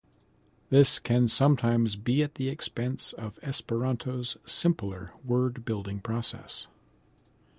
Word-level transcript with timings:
This 0.71 0.97
can 0.97 1.27
sometimes 1.27 1.95
be 1.95 2.23
at 2.23 2.33
the 2.33 2.49
expense 2.49 3.13
of 3.13 3.37
Esperanto's 3.43 4.35
simpler 4.47 5.11
word 5.23 5.63
building 5.63 5.99
process. 5.99 6.65